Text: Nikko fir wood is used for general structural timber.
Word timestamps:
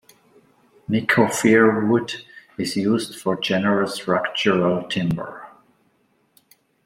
Nikko 0.87 1.27
fir 1.27 1.85
wood 1.85 2.25
is 2.57 2.75
used 2.75 3.19
for 3.21 3.39
general 3.39 3.87
structural 3.87 4.87
timber. 4.89 5.47